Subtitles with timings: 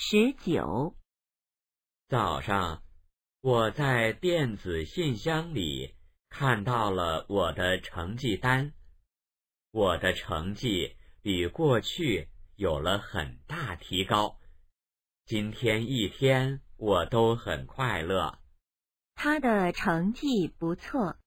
[0.00, 0.96] 十九。
[2.06, 2.84] 早上
[3.40, 5.96] 我在电子信箱里
[6.28, 8.72] 看到了我的成绩单。
[9.72, 14.38] 我的成绩比过去有了很大提高。
[15.24, 18.38] 今天一天我都很快乐。
[19.16, 21.18] 他的成绩不错。